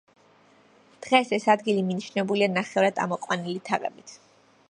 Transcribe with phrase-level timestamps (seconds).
[1.07, 4.19] დღეს ეს ადგილი მინიშნებულია ნახევრად ამოყვანილი თაღებით.